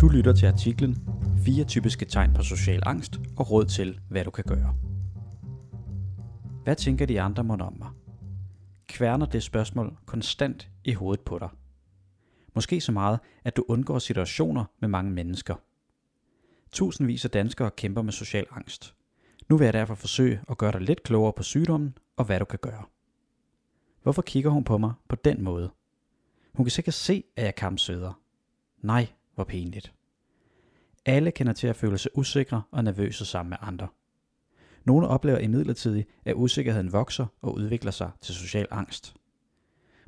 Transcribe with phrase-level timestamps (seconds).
[0.00, 0.96] Du lytter til artiklen
[1.44, 4.74] Fire typiske tegn på social angst og råd til, hvad du kan gøre.
[6.64, 7.88] Hvad tænker de andre mon om mig?
[8.88, 11.48] Kværner det spørgsmål konstant i hovedet på dig?
[12.54, 15.54] Måske så meget, at du undgår situationer med mange mennesker.
[16.72, 18.94] Tusindvis af danskere kæmper med social angst.
[19.48, 22.44] Nu vil jeg derfor forsøge at gøre dig lidt klogere på sygdommen og hvad du
[22.44, 22.82] kan gøre.
[24.04, 25.70] Hvorfor kigger hun på mig på den måde?
[26.54, 28.20] Hun kan sikkert se, at jeg kampsøder.
[28.78, 29.94] Nej, hvor pinligt.
[31.04, 33.88] Alle kender til at føle sig usikre og nervøse sammen med andre.
[34.84, 39.14] Nogle oplever imidlertid, at usikkerheden vokser og udvikler sig til social angst.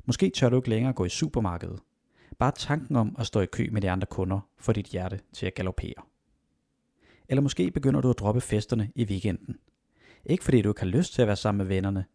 [0.05, 1.79] Måske tør du ikke længere gå i supermarkedet.
[2.39, 5.45] Bare tanken om at stå i kø med de andre kunder får dit hjerte til
[5.45, 6.03] at galopere.
[7.29, 9.57] Eller måske begynder du at droppe festerne i weekenden.
[10.25, 12.05] Ikke fordi du ikke har lyst til at være sammen med vennerne.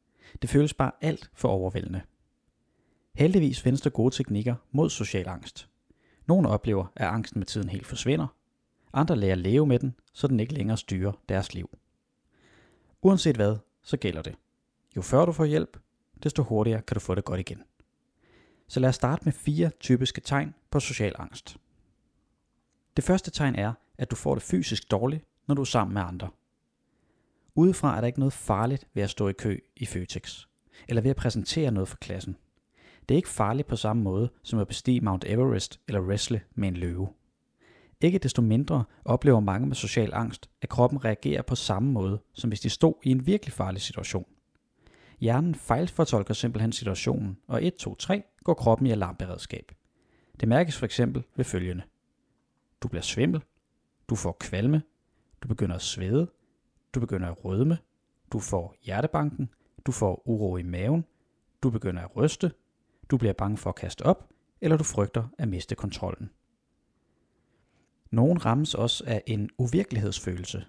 [0.43, 2.01] Det føles bare alt for overvældende.
[3.15, 5.69] Heldigvis findes der gode teknikker mod social angst.
[6.27, 8.27] Nogle oplever, at angsten med tiden helt forsvinder.
[8.93, 11.71] Andre lærer at leve med den, så den ikke længere styrer deres liv.
[13.03, 14.35] Uanset hvad, så gælder det.
[14.97, 15.79] Jo før du får hjælp,
[16.23, 17.63] desto hurtigere kan du få det godt igen.
[18.69, 21.57] Så lad os starte med fire typiske tegn på social angst.
[22.97, 26.03] Det første tegn er, at du får det fysisk dårligt, når du er sammen med
[26.03, 26.29] andre.
[27.55, 30.47] Udefra er der ikke noget farligt ved at stå i kø i Føtex,
[30.89, 32.37] eller ved at præsentere noget for klassen.
[33.09, 36.69] Det er ikke farligt på samme måde som at bestige Mount Everest eller wrestle med
[36.69, 37.09] en løve.
[38.01, 42.49] Ikke desto mindre oplever mange med social angst, at kroppen reagerer på samme måde, som
[42.49, 44.27] hvis de stod i en virkelig farlig situation.
[45.21, 49.73] Hjernen fejlfortolker simpelthen situationen, og 1, 2, 3 går kroppen i alarmberedskab.
[50.41, 51.83] Det mærkes for eksempel ved følgende.
[52.83, 53.43] Du bliver svimmel,
[54.09, 54.83] du får kvalme,
[55.43, 56.29] du begynder at svede,
[56.95, 57.79] du begynder at rødme,
[58.33, 59.51] du får hjertebanken,
[59.87, 61.05] du får uro i maven,
[61.63, 62.53] du begynder at ryste,
[63.11, 64.29] du bliver bange for at kaste op,
[64.61, 66.31] eller du frygter at miste kontrollen.
[68.11, 70.65] Nogen rammes også af en uvirkelighedsfølelse.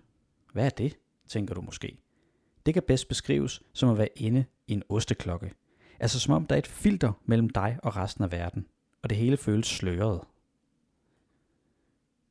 [0.53, 0.97] Hvad er det,
[1.27, 1.97] tænker du måske?
[2.65, 5.53] Det kan bedst beskrives som at være inde i en osteklokke.
[5.99, 8.67] Altså som om der er et filter mellem dig og resten af verden,
[9.01, 10.21] og det hele føles sløret.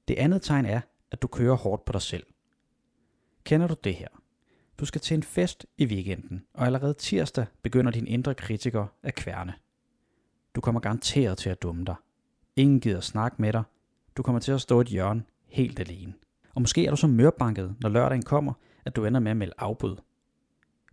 [0.08, 2.26] Det andet tegn er, at du kører hårdt på dig selv.
[3.44, 4.08] Kender du det her?
[4.78, 9.14] Du skal til en fest i weekenden, og allerede tirsdag begynder din indre kritiker at
[9.14, 9.54] kværne.
[10.54, 11.94] Du kommer garanteret til at dumme dig.
[12.56, 13.62] Ingen gider snakke med dig.
[14.16, 16.14] Du kommer til at stå i et hjørne helt alene.
[16.54, 18.52] Og måske er du så mørbanket, når lørdagen kommer,
[18.84, 19.96] at du ender med at melde afbud.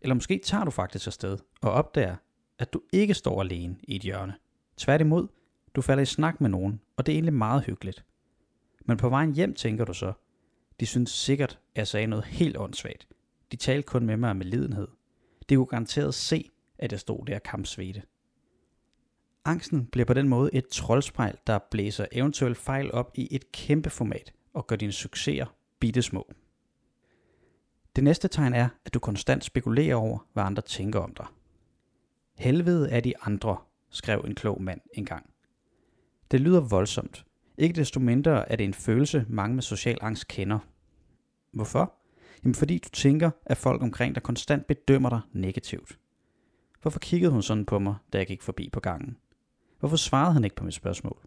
[0.02, 2.16] Eller måske tager du faktisk afsted og opdager,
[2.60, 4.36] at du ikke står alene i et hjørne.
[4.78, 5.28] Tværtimod,
[5.76, 8.06] du falder i snak med nogen, og det er egentlig meget hyggeligt.
[8.86, 10.14] Men på vejen hjem tænker du så,
[10.80, 13.08] de synes sikkert, at jeg sagde noget helt åndssvagt.
[13.52, 14.88] De talte kun med mig med lidenhed.
[15.50, 18.02] De kunne garanteret se, at jeg stod der kampsvede.
[19.46, 23.90] Angsten bliver på den måde et troldspejl, der blæser eventuelle fejl op i et kæmpe
[23.90, 26.32] format og gør dine succeser bitte små.
[27.96, 31.26] Det næste tegn er, at du konstant spekulerer over, hvad andre tænker om dig.
[32.38, 33.58] Helvede er de andre,
[33.90, 35.34] skrev en klog mand engang.
[36.32, 37.26] Det lyder voldsomt.
[37.60, 40.60] Ikke desto mindre er det en følelse, mange med social angst kender.
[41.52, 41.94] Hvorfor?
[42.44, 46.00] Jamen fordi du tænker, at folk omkring dig konstant bedømmer dig negativt.
[46.82, 49.18] Hvorfor kiggede hun sådan på mig, da jeg gik forbi på gangen?
[49.80, 51.20] Hvorfor svarede han ikke på mit spørgsmål?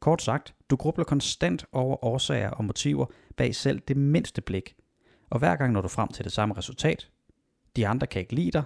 [0.00, 4.76] Kort sagt, du grubler konstant over årsager og motiver bag selv det mindste blik.
[5.30, 7.10] Og hver gang når du frem til det samme resultat.
[7.76, 8.64] De andre kan ikke lide dig.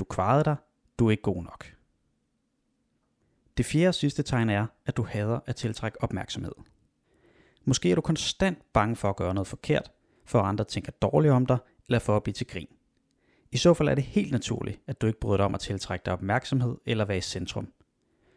[0.00, 0.56] Du kvarede dig.
[0.98, 1.66] Du er ikke god nok.
[3.56, 6.52] Det fjerde og sidste tegn er, at du hader at tiltrække opmærksomhed.
[7.64, 9.90] Måske er du konstant bange for at gøre noget forkert,
[10.24, 12.68] for at andre tænker dårligt om dig, eller for at blive til grin.
[13.52, 16.02] I så fald er det helt naturligt, at du ikke bryder dig om at tiltrække
[16.04, 17.72] dig opmærksomhed eller være i centrum.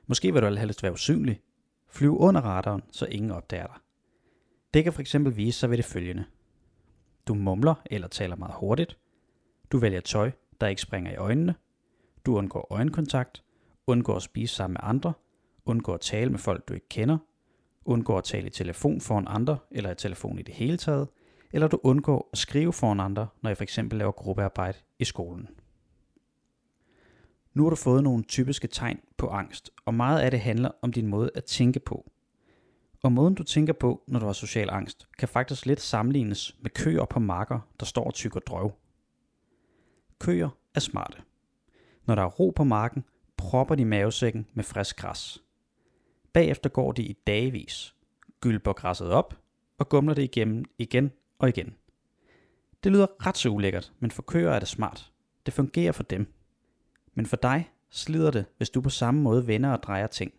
[0.08, 1.42] Måske vil du helst være usynlig.
[1.90, 3.76] Flyve under radaren, så ingen opdager dig.
[4.74, 6.26] Det kan fx vise sig ved det følgende.
[7.28, 8.98] Du mumler eller taler meget hurtigt.
[9.72, 11.56] Du vælger tøj, der ikke springer i øjnene.
[12.26, 13.44] Du undgår øjenkontakt.
[13.88, 15.14] Undgår at spise sammen med andre.
[15.66, 17.18] Undgår at tale med folk, du ikke kender.
[17.86, 21.08] Undgår at tale i telefon foran andre, eller i telefon i det hele taget.
[21.54, 25.50] Eller du undgår at skrive foran andre, når jeg fx laver gruppearbejde i skolen.
[27.54, 30.92] Nu har du fået nogle typiske tegn på angst, og meget af det handler om
[30.92, 32.12] din måde at tænke på.
[33.04, 36.72] Og måden du tænker på, når du har social angst, kan faktisk lidt sammenlignes med
[36.72, 38.72] køer på marker, der står og tykker drøv.
[40.20, 41.22] Køer er smarte.
[42.06, 43.04] Når der er ro på marken,
[43.38, 45.44] propper de mavesækken med frisk græs.
[46.34, 47.96] Bagefter går de i dagevis,
[48.42, 49.38] gylper græsset op
[49.78, 51.76] og gumler det igennem igen og igen.
[52.84, 55.12] Det lyder ret så ulækkert, men for køer er det smart.
[55.46, 56.34] Det fungerer for dem.
[57.14, 60.34] Men for dig slider det, hvis du på samme måde vender og drejer ting.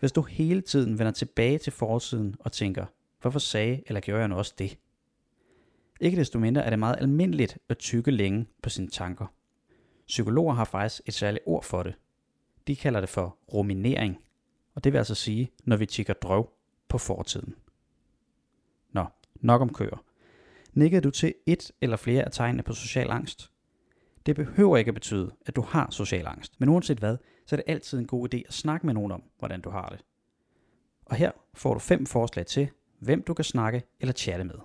[0.00, 2.86] Hvis du hele tiden vender tilbage til forsiden og tænker,
[3.20, 4.78] hvorfor sagde eller gjorde jeg nu også det?
[6.00, 9.26] Ikke desto mindre er det meget almindeligt at tykke længe på sine tanker.
[10.06, 11.94] Psykologer har faktisk et særligt ord for det.
[12.66, 14.18] De kalder det for ruminering,
[14.74, 16.50] og det vil altså sige, når vi tigger drøv
[16.88, 17.54] på fortiden.
[18.92, 20.04] Nå, nok om køer.
[20.72, 23.50] Nikkede du til et eller flere af tegnene på social angst?
[24.26, 27.16] Det behøver ikke at betyde, at du har social angst, men uanset hvad,
[27.46, 29.88] så er det altid en god idé at snakke med nogen om, hvordan du har
[29.88, 30.04] det.
[31.04, 32.68] Og her får du fem forslag til,
[32.98, 34.58] hvem du kan snakke eller chatte med.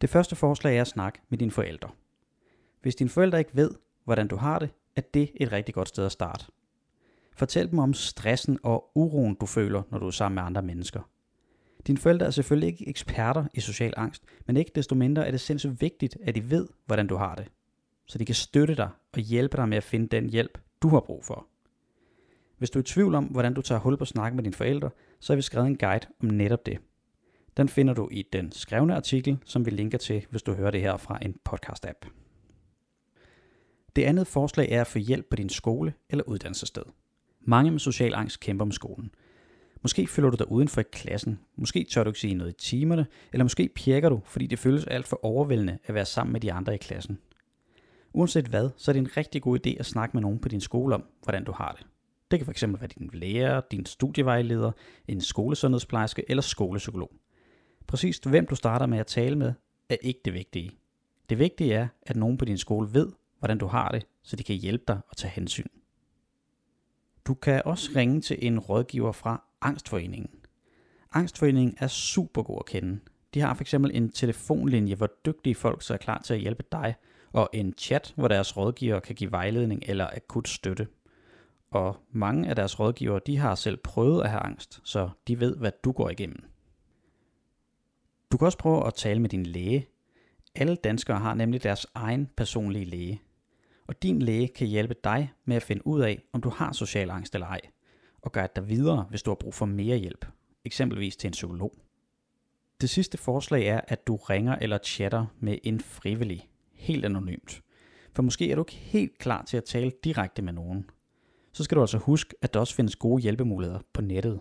[0.00, 1.90] Det første forslag er at snakke med dine forældre.
[2.82, 3.70] Hvis dine forældre ikke ved,
[4.04, 6.44] hvordan du har det, er det et rigtig godt sted at starte.
[7.36, 11.00] Fortæl dem om stressen og uroen, du føler, når du er sammen med andre mennesker.
[11.86, 15.40] Dine forældre er selvfølgelig ikke eksperter i social angst, men ikke desto mindre er det
[15.40, 17.48] sindssygt vigtigt, at de ved, hvordan du har det.
[18.06, 21.00] Så de kan støtte dig og hjælpe dig med at finde den hjælp, du har
[21.00, 21.46] brug for.
[22.58, 24.90] Hvis du er i tvivl om, hvordan du tager hul på snak med dine forældre,
[25.20, 26.78] så har vi skrevet en guide om netop det.
[27.56, 30.80] Den finder du i den skrevne artikel, som vi linker til, hvis du hører det
[30.80, 32.23] her fra en podcast-app.
[33.96, 36.82] Det andet forslag er at få hjælp på din skole eller uddannelsessted.
[37.40, 39.10] Mange med social angst kæmper med skolen.
[39.82, 43.06] Måske føler du dig udenfor i klassen, måske tør du ikke sige noget i timerne,
[43.32, 46.52] eller måske pjekker du, fordi det føles alt for overvældende at være sammen med de
[46.52, 47.18] andre i klassen.
[48.12, 50.60] Uanset hvad, så er det en rigtig god idé at snakke med nogen på din
[50.60, 51.86] skole om, hvordan du har det.
[52.30, 54.72] Det kan fx være din lærer, din studievejleder,
[55.08, 57.12] en skolesundhedsplejerske eller skolepsykolog.
[57.86, 59.52] Præcis hvem du starter med at tale med,
[59.88, 60.70] er ikke det vigtige.
[61.28, 63.12] Det vigtige er, at nogen på din skole ved,
[63.44, 65.66] hvordan du har det, så de kan hjælpe dig og tage hensyn.
[67.26, 70.30] Du kan også ringe til en rådgiver fra Angstforeningen.
[71.12, 73.00] Angstforeningen er super god at kende.
[73.34, 76.94] De har fx en telefonlinje, hvor dygtige folk så er klar til at hjælpe dig,
[77.32, 80.88] og en chat, hvor deres rådgiver kan give vejledning eller akut støtte.
[81.70, 85.56] Og mange af deres rådgivere, de har selv prøvet at have angst, så de ved,
[85.56, 86.44] hvad du går igennem.
[88.32, 89.86] Du kan også prøve at tale med din læge.
[90.54, 93.23] Alle danskere har nemlig deres egen personlige læge.
[93.88, 97.10] Og din læge kan hjælpe dig med at finde ud af, om du har social
[97.10, 97.60] angst eller ej,
[98.22, 100.26] og guide dig videre, hvis du har brug for mere hjælp,
[100.64, 101.74] eksempelvis til en psykolog.
[102.80, 107.62] Det sidste forslag er, at du ringer eller chatter med en frivillig, helt anonymt.
[108.12, 110.90] For måske er du ikke helt klar til at tale direkte med nogen.
[111.52, 114.40] Så skal du altså huske, at der også findes gode hjælpemuligheder på nettet.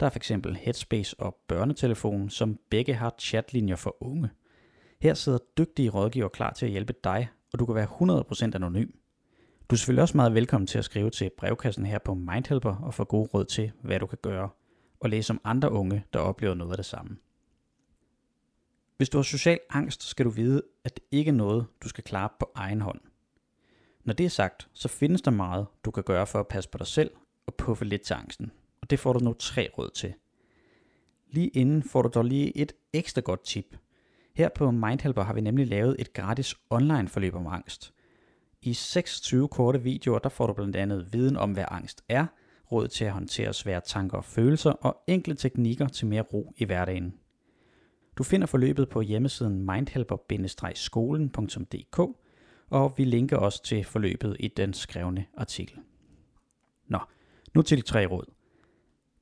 [0.00, 0.32] Der er f.eks.
[0.60, 4.30] Headspace og Børnetelefonen, som begge har chatlinjer for unge.
[5.00, 7.88] Her sidder dygtige rådgiver klar til at hjælpe dig, og du kan være
[8.50, 8.90] 100% anonym.
[9.70, 12.94] Du er selvfølgelig også meget velkommen til at skrive til brevkassen her på Mindhelper og
[12.94, 14.48] få gode råd til, hvad du kan gøre,
[15.00, 17.16] og læse om andre unge, der oplever noget af det samme.
[18.96, 22.04] Hvis du har social angst, skal du vide, at det ikke er noget, du skal
[22.04, 23.00] klare på egen hånd.
[24.04, 26.78] Når det er sagt, så findes der meget, du kan gøre for at passe på
[26.78, 27.10] dig selv
[27.46, 28.50] og puffe lidt til angsten.
[28.80, 30.14] Og det får du nu tre råd til.
[31.30, 33.76] Lige inden får du dog lige et ekstra godt tip.
[34.34, 37.94] Her på Mindhelper har vi nemlig lavet et gratis online forløb om angst.
[38.62, 42.26] I 26 korte videoer, der får du blandt andet viden om, hvad angst er,
[42.72, 46.64] råd til at håndtere svære tanker og følelser og enkle teknikker til mere ro i
[46.64, 47.14] hverdagen.
[48.18, 51.98] Du finder forløbet på hjemmesiden mindhelper-skolen.dk,
[52.70, 55.78] og vi linker også til forløbet i den skrevne artikel.
[56.86, 56.98] Nå,
[57.54, 58.24] nu til de tre råd.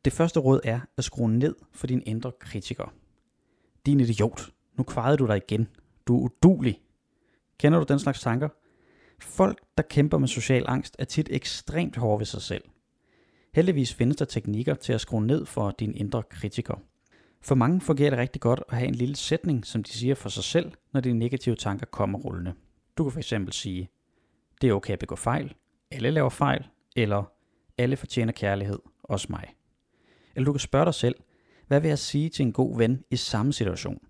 [0.05, 2.95] Det første råd er at skrue ned for din indre kritiker.
[3.87, 5.69] Din idiot, nu kvarede du dig igen.
[6.07, 6.81] Du er udulig.
[7.59, 8.49] Kender du den slags tanker?
[9.21, 12.65] Folk, der kæmper med social angst, er tit ekstremt hårde ved sig selv.
[13.55, 16.75] Heldigvis findes der teknikker til at skrue ned for din indre kritiker.
[17.41, 20.29] For mange fungerer det rigtig godt at have en lille sætning, som de siger for
[20.29, 22.53] sig selv, når de negative tanker kommer rullende.
[22.99, 23.89] Du kan fx sige,
[24.61, 25.55] det er okay at begå fejl,
[25.91, 26.67] alle laver fejl,
[26.97, 27.33] eller
[27.79, 29.55] alle fortjener kærlighed, også mig.
[30.35, 31.15] Eller du kan spørge dig selv,
[31.67, 34.08] hvad vil jeg sige til en god ven i samme situation?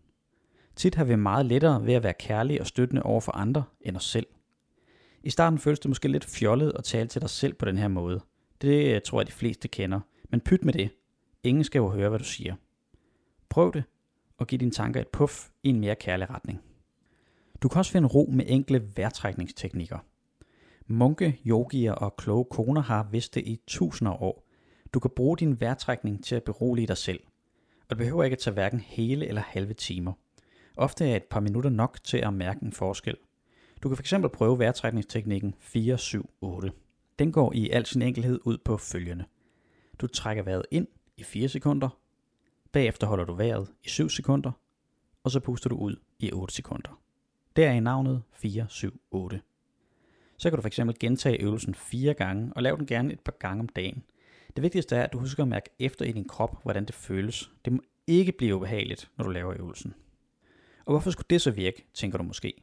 [0.78, 3.96] Tit har vi meget lettere ved at være kærlige og støttende over for andre end
[3.96, 4.26] os selv.
[5.22, 7.88] I starten føles det måske lidt fjollet at tale til dig selv på den her
[7.88, 8.20] måde.
[8.60, 10.00] Det øh, tror jeg de fleste kender.
[10.30, 10.90] Men pyt med det.
[11.42, 12.54] Ingen skal jo høre, hvad du siger.
[13.48, 13.84] Prøv det,
[14.36, 16.60] og giv dine tanker et puff i en mere kærlig retning.
[17.62, 19.98] Du kan også finde ro med enkle vejrtrækningsteknikker.
[20.86, 24.46] Munke, yogier og kloge koner har vidst det i tusinder af år.
[24.94, 27.20] Du kan bruge din vejrtrækning til at berolige dig selv.
[27.80, 30.12] Og det behøver ikke at tage hverken hele eller halve timer.
[30.78, 33.16] Ofte er et par minutter nok til at mærke en forskel.
[33.82, 36.70] Du kan fx prøve vejrtrækningsteknikken 4-7-8.
[37.18, 39.24] Den går i al sin enkelhed ud på følgende.
[40.00, 41.88] Du trækker vejret ind i 4 sekunder,
[42.72, 44.52] bagefter holder du vejret i 7 sekunder,
[45.24, 47.00] og så puster du ud i 8 sekunder.
[47.56, 49.38] Der er i navnet 4-7-8.
[50.36, 53.60] så kan du fx gentage øvelsen fire gange, og lave den gerne et par gange
[53.60, 54.02] om dagen.
[54.56, 57.50] Det vigtigste er, at du husker at mærke efter i din krop, hvordan det føles.
[57.64, 59.94] Det må ikke blive ubehageligt, når du laver øvelsen.
[60.88, 62.54] Og hvorfor skulle det så virke, tænker du måske?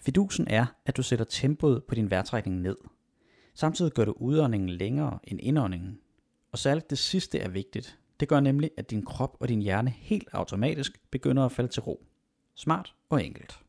[0.00, 2.76] Fidusen er, at du sætter tempoet på din vejrtrækning ned.
[3.54, 6.00] Samtidig gør du udåndingen længere end indåndingen.
[6.52, 7.98] Og særligt det sidste er vigtigt.
[8.20, 11.82] Det gør nemlig, at din krop og din hjerne helt automatisk begynder at falde til
[11.82, 12.06] ro.
[12.54, 13.60] Smart og enkelt.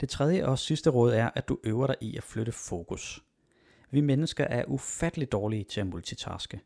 [0.00, 3.24] Det tredje og sidste råd er, at du øver dig i at flytte fokus.
[3.90, 6.60] Vi mennesker er ufattelig dårlige til at multitaske.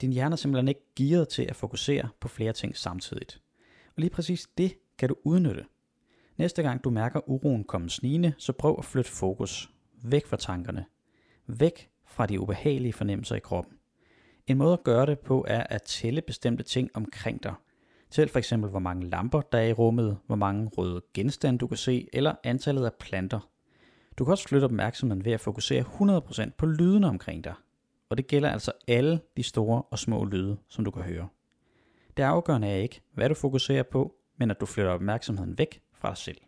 [0.00, 3.40] Din hjerne er simpelthen ikke gearet til at fokusere på flere ting samtidigt.
[3.86, 5.64] Og lige præcis det kan du udnytte.
[6.36, 9.70] Næste gang du mærker uroen komme snigende, så prøv at flytte fokus.
[10.02, 10.84] Væk fra tankerne.
[11.46, 13.78] Væk fra de ubehagelige fornemmelser i kroppen.
[14.46, 17.54] En måde at gøre det på er at tælle bestemte ting omkring dig.
[18.10, 21.66] Tæl for eksempel, hvor mange lamper der er i rummet, hvor mange røde genstande du
[21.66, 23.48] kan se, eller antallet af planter.
[24.18, 25.84] Du kan også flytte opmærksomheden ved at fokusere
[26.46, 27.54] 100% på lydene omkring dig.
[28.08, 31.28] Og det gælder altså alle de store og små lyde, som du kan høre.
[32.16, 36.08] Det afgørende er ikke, hvad du fokuserer på, men at du flytter opmærksomheden væk fra
[36.08, 36.38] dig selv.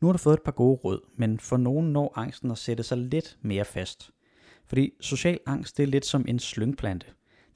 [0.00, 2.82] Nu har du fået et par gode råd, men for nogen når angsten at sætte
[2.82, 4.10] sig lidt mere fast.
[4.66, 7.06] Fordi social angst det er lidt som en slyngplante.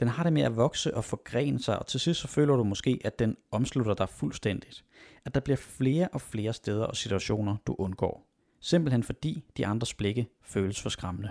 [0.00, 2.64] Den har det med at vokse og forgrene sig, og til sidst så føler du
[2.64, 4.84] måske, at den omslutter dig fuldstændigt.
[5.24, 8.28] At der bliver flere og flere steder og situationer, du undgår.
[8.60, 11.30] Simpelthen fordi de andres blikke føles for skræmmende.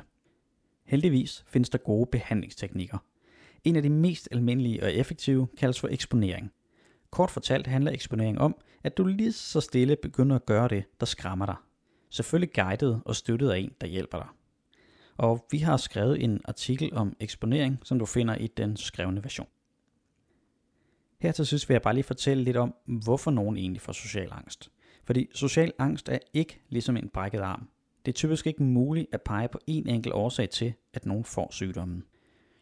[0.86, 2.98] Heldigvis findes der gode behandlingsteknikker.
[3.63, 6.51] En af de mest almindelige og effektive kaldes for eksponering.
[7.15, 11.05] Kort fortalt handler eksponering om, at du lige så stille begynder at gøre det, der
[11.05, 11.55] skræmmer dig.
[12.10, 14.27] Selvfølgelig guidet og støttet af en, der hjælper dig.
[15.17, 19.48] Og vi har skrevet en artikel om eksponering, som du finder i den skrevne version.
[21.19, 24.29] Her til sidst vil jeg bare lige fortælle lidt om, hvorfor nogen egentlig får social
[24.31, 24.72] angst.
[25.03, 27.69] Fordi social angst er ikke ligesom en brækket arm.
[28.05, 31.48] Det er typisk ikke muligt at pege på én enkelt årsag til, at nogen får
[31.51, 32.03] sygdommen.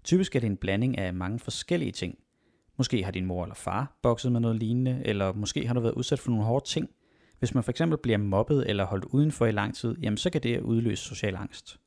[0.04, 2.18] Typisk er det en blanding af mange forskellige ting.
[2.78, 5.94] Måske har din mor eller far bokset med noget lignende, eller måske har du været
[5.94, 6.90] udsat for nogle hårde ting.
[7.40, 10.44] Hvis man for eksempel bliver mobbet eller holdt udenfor i lang tid, jamen så kan
[10.44, 11.80] det udløse social angst.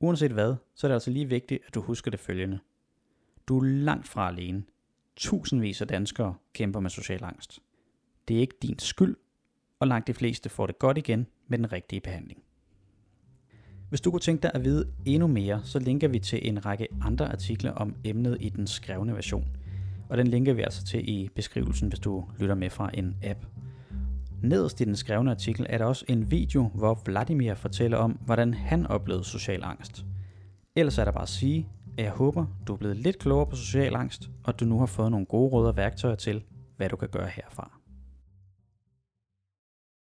[0.00, 2.58] Uanset hvad, så er det altså lige vigtigt, at du husker det følgende.
[3.48, 4.62] Du er langt fra alene.
[5.16, 7.60] Tusindvis af danskere kæmper med social angst.
[8.28, 9.16] Det er ikke din skyld,
[9.80, 12.42] og langt de fleste får det godt igen med den rigtige behandling.
[13.88, 16.88] Hvis du kunne tænke dig at vide endnu mere, så linker vi til en række
[17.02, 19.56] andre artikler om emnet i den skrevne version.
[20.10, 23.46] Og den linker vi altså til i beskrivelsen, hvis du lytter med fra en app.
[24.42, 28.54] Nederst i den skrevne artikel er der også en video, hvor Vladimir fortæller om, hvordan
[28.54, 30.04] han oplevede social angst.
[30.76, 33.56] Ellers er der bare at sige, at jeg håber, du er blevet lidt klogere på
[33.56, 36.42] social angst, og at du nu har fået nogle gode råd og værktøjer til,
[36.76, 37.79] hvad du kan gøre herfra.